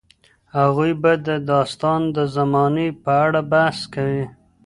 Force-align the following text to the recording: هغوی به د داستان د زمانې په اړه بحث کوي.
هغوی 0.57 0.91
به 1.01 1.11
د 1.27 1.29
داستان 1.51 2.01
د 2.15 2.17
زمانې 2.35 2.87
په 3.03 3.11
اړه 3.25 3.41
بحث 3.51 3.79
کوي. 3.93 4.25